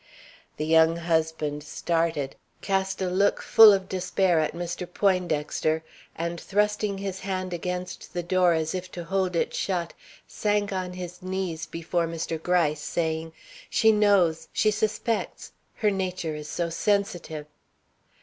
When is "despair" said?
3.87-4.39